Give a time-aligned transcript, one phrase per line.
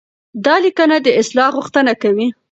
[0.45, 2.27] دا ليکنه د اصلاح غوښتنه کوي.